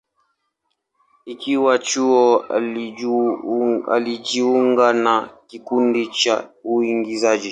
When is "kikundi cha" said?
5.47-6.35